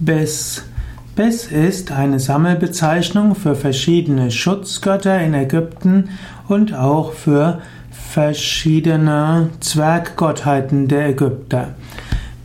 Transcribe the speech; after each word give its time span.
Bes. 0.00 0.64
Bes 1.14 1.44
ist 1.52 1.92
eine 1.92 2.20
Sammelbezeichnung 2.20 3.34
für 3.34 3.54
verschiedene 3.54 4.30
Schutzgötter 4.30 5.20
in 5.20 5.34
Ägypten 5.34 6.08
und 6.48 6.72
auch 6.72 7.12
für 7.12 7.60
verschiedene 7.90 9.50
Zwerggottheiten 9.60 10.88
der 10.88 11.10
Ägypter. 11.10 11.74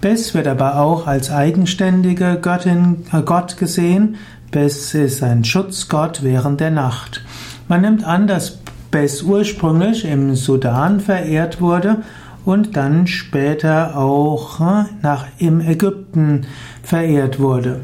Bes 0.02 0.34
wird 0.34 0.48
aber 0.48 0.82
auch 0.82 1.08
als 1.08 1.32
eigenständige 1.32 2.40
Göttin, 2.42 3.06
äh 3.14 3.22
Gott 3.22 3.56
gesehen. 3.56 4.18
Bes 4.52 4.94
ist 4.94 5.24
ein 5.24 5.46
Schutzgott 5.46 6.24
während 6.24 6.60
der 6.60 6.72
Nacht. 6.72 7.24
Man 7.70 7.82
nimmt 7.82 8.04
an, 8.04 8.28
dass 8.28 8.60
Bes 8.92 9.22
ursprünglich 9.22 10.04
im 10.04 10.36
Sudan 10.36 11.00
verehrt 11.00 11.62
wurde 11.62 12.04
und 12.46 12.78
dann 12.78 13.08
später 13.08 13.98
auch 13.98 14.62
äh, 14.62 14.86
nach, 15.02 15.26
im 15.40 15.60
Ägypten 15.60 16.46
verehrt 16.84 17.40
wurde. 17.40 17.82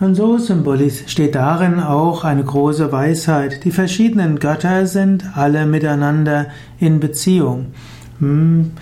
Und 0.00 0.14
so 0.14 0.38
steht 0.38 1.34
darin 1.34 1.78
auch 1.78 2.24
eine 2.24 2.42
große 2.42 2.90
Weisheit. 2.90 3.64
Die 3.64 3.70
verschiedenen 3.70 4.38
Götter 4.38 4.86
sind 4.86 5.36
alle 5.36 5.66
miteinander 5.66 6.46
in 6.78 7.00
Beziehung. 7.00 7.66
Hm. 8.18 8.72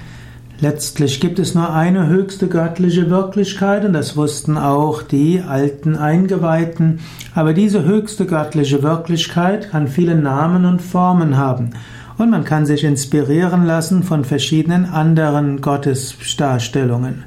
Letztlich 0.60 1.20
gibt 1.20 1.38
es 1.38 1.54
nur 1.54 1.72
eine 1.72 2.08
höchste 2.08 2.48
göttliche 2.48 3.10
Wirklichkeit 3.10 3.84
und 3.84 3.92
das 3.92 4.16
wussten 4.16 4.58
auch 4.58 5.02
die 5.02 5.40
alten 5.40 5.94
Eingeweihten. 5.94 6.98
Aber 7.34 7.52
diese 7.52 7.84
höchste 7.84 8.26
göttliche 8.26 8.82
Wirklichkeit 8.82 9.70
kann 9.70 9.86
viele 9.86 10.16
Namen 10.16 10.64
und 10.64 10.82
Formen 10.82 11.36
haben 11.36 11.70
und 12.18 12.30
man 12.30 12.44
kann 12.44 12.66
sich 12.66 12.84
inspirieren 12.84 13.64
lassen 13.64 14.02
von 14.02 14.24
verschiedenen 14.24 14.84
anderen 14.84 15.60
Gottesdarstellungen. 15.60 17.24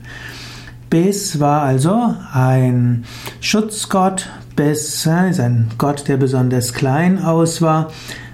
Bes 0.89 1.39
war 1.39 1.61
also 1.63 2.13
ein 2.33 3.05
Schutzgott. 3.39 4.27
Bes 4.57 5.05
ist 5.05 5.07
ein 5.07 5.71
Gott, 5.77 6.09
der 6.09 6.17
besonders 6.17 6.73
klein 6.73 7.23
aus 7.23 7.61
war. 7.61 7.91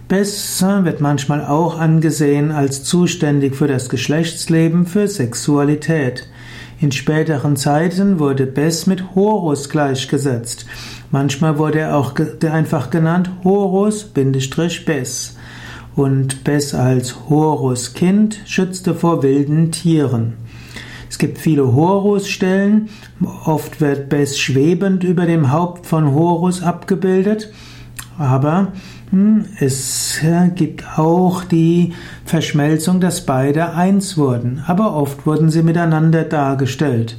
Bes 0.08 0.64
wird 0.64 1.00
manchmal 1.00 1.46
auch 1.46 1.78
angesehen 1.80 2.52
als 2.52 2.84
zuständig 2.84 3.56
für 3.56 3.68
das 3.68 3.90
Geschlechtsleben, 3.90 4.88
für 4.88 5.08
Sexualität. 5.08 6.28
In 6.80 6.92
späteren 6.92 7.56
Zeiten 7.58 8.18
wurde 8.18 8.48
Bes 8.48 8.88
mit 8.88 9.14
Horus 9.14 9.70
gleichgesetzt. 9.70 10.66
Manchmal 11.12 11.60
wurde 11.60 11.82
er 11.82 11.96
auch 11.96 12.16
einfach 12.50 12.90
genannt 12.90 13.30
Horus-Bes 13.44 15.37
und 15.98 16.44
Bes 16.44 16.74
als 16.76 17.28
Horus 17.28 17.94
Kind 17.94 18.40
schützte 18.46 18.94
vor 18.94 19.24
wilden 19.24 19.72
Tieren. 19.72 20.34
Es 21.10 21.18
gibt 21.18 21.40
viele 21.40 21.74
Horus-Stellen, 21.74 22.90
oft 23.46 23.82
wird 23.82 24.08
Bes 24.08 24.38
schwebend 24.38 25.04
über 25.04 25.26
dem 25.26 25.52
Haupt 25.52 25.88
von 25.88 26.14
Horus 26.14 26.62
abgebildet, 26.62 27.52
aber 28.20 28.74
hm, 29.10 29.46
es 29.60 30.20
gibt 30.56 31.00
auch 31.00 31.44
die 31.44 31.94
Verschmelzung, 32.26 33.00
dass 33.00 33.26
beide 33.26 33.74
eins 33.74 34.18
wurden, 34.18 34.64
aber 34.68 34.94
oft 34.94 35.26
wurden 35.26 35.50
sie 35.50 35.64
miteinander 35.64 36.26
dargestellt. 36.26 37.18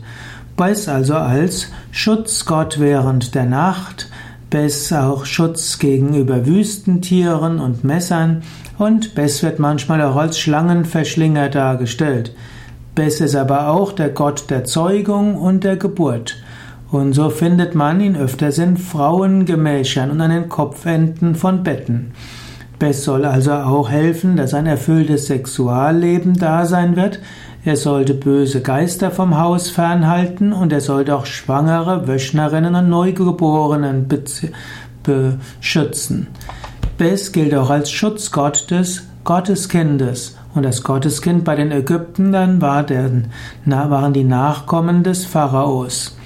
Bes 0.56 0.86
also 0.88 1.14
als 1.14 1.72
Schutzgott 1.90 2.78
während 2.78 3.34
der 3.34 3.46
Nacht, 3.46 4.08
Bes 4.50 4.92
auch 4.92 5.26
Schutz 5.26 5.78
gegenüber 5.78 6.46
Wüstentieren 6.46 7.58
und 7.58 7.84
Messern 7.84 8.42
und 8.78 9.14
Bes 9.14 9.42
wird 9.42 9.58
manchmal 9.58 10.00
auch 10.02 10.16
als 10.16 10.38
Schlangenverschlinger 10.38 11.48
dargestellt. 11.48 12.32
Bes 12.94 13.20
ist 13.20 13.36
aber 13.36 13.68
auch 13.68 13.92
der 13.92 14.08
Gott 14.08 14.50
der 14.50 14.64
Zeugung 14.64 15.36
und 15.36 15.64
der 15.64 15.76
Geburt. 15.76 16.36
Und 16.90 17.12
so 17.12 17.28
findet 17.28 17.74
man 17.74 18.00
ihn 18.00 18.16
öfters 18.16 18.58
in 18.58 18.76
Frauengemächern 18.76 20.10
und 20.10 20.20
an 20.20 20.30
den 20.30 20.48
Kopfenden 20.48 21.34
von 21.34 21.62
Betten. 21.62 22.12
Bes 22.78 23.04
soll 23.04 23.24
also 23.24 23.52
auch 23.52 23.90
helfen, 23.90 24.36
dass 24.36 24.54
ein 24.54 24.66
erfülltes 24.66 25.26
Sexualleben 25.26 26.34
da 26.34 26.64
sein 26.64 26.96
wird. 26.96 27.20
Er 27.64 27.76
sollte 27.76 28.14
böse 28.14 28.62
Geister 28.62 29.10
vom 29.10 29.36
Haus 29.36 29.68
fernhalten 29.68 30.52
und 30.52 30.72
er 30.72 30.80
sollte 30.80 31.14
auch 31.16 31.26
Schwangere, 31.26 32.06
Wöchnerinnen 32.06 32.74
und 32.76 32.88
Neugeborenen 32.88 34.06
beschützen. 35.02 36.28
Bes 36.98 37.30
gilt 37.30 37.54
auch 37.54 37.70
als 37.70 37.92
Schutzgott 37.92 38.72
des 38.72 39.04
Gotteskindes. 39.22 40.36
Und 40.52 40.64
das 40.64 40.82
Gotteskind 40.82 41.44
bei 41.44 41.54
den 41.54 41.70
Ägyptern 41.70 42.60
war 42.60 42.82
der, 42.82 43.22
waren 43.64 44.12
die 44.12 44.24
Nachkommen 44.24 45.04
des 45.04 45.24
Pharaos. 45.24 46.16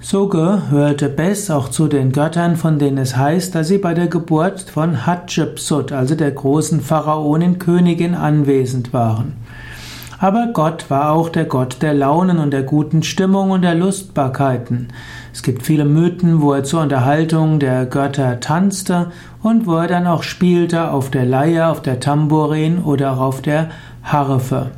So 0.00 0.26
gehörte 0.26 1.08
Bes 1.08 1.48
auch 1.48 1.68
zu 1.68 1.86
den 1.86 2.10
Göttern, 2.10 2.56
von 2.56 2.80
denen 2.80 2.98
es 2.98 3.16
heißt, 3.16 3.54
dass 3.54 3.68
sie 3.68 3.78
bei 3.78 3.94
der 3.94 4.08
Geburt 4.08 4.62
von 4.62 5.06
Hatschepsut, 5.06 5.92
also 5.92 6.16
der 6.16 6.32
großen 6.32 6.80
Pharaonin 6.80 7.60
Königin, 7.60 8.16
anwesend 8.16 8.92
waren. 8.92 9.34
Aber 10.18 10.48
Gott 10.52 10.90
war 10.90 11.12
auch 11.12 11.28
der 11.28 11.44
Gott 11.44 11.82
der 11.82 11.94
Launen 11.94 12.38
und 12.38 12.52
der 12.52 12.62
guten 12.62 13.02
Stimmung 13.02 13.50
und 13.50 13.62
der 13.62 13.74
Lustbarkeiten. 13.74 14.88
Es 15.32 15.42
gibt 15.42 15.64
viele 15.64 15.84
Mythen, 15.84 16.40
wo 16.40 16.52
er 16.52 16.64
zur 16.64 16.82
Unterhaltung 16.82 17.58
der 17.58 17.86
Götter 17.86 18.40
tanzte 18.40 19.10
und 19.42 19.66
wo 19.66 19.76
er 19.76 19.88
dann 19.88 20.06
auch 20.06 20.22
spielte 20.22 20.90
auf 20.90 21.10
der 21.10 21.24
Leier, 21.24 21.70
auf 21.70 21.82
der 21.82 22.00
Tambourin 22.00 22.78
oder 22.78 23.14
auch 23.14 23.20
auf 23.20 23.42
der 23.42 23.70
Harfe. 24.02 24.70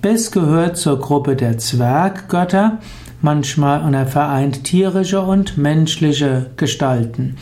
Bes 0.00 0.30
gehört 0.30 0.76
zur 0.76 1.00
Gruppe 1.00 1.34
der 1.34 1.58
Zwerggötter, 1.58 2.78
manchmal 3.20 3.82
und 3.82 3.94
er 3.94 4.06
vereint 4.06 4.62
tierische 4.62 5.20
und 5.20 5.58
menschliche 5.58 6.50
Gestalten. 6.56 7.36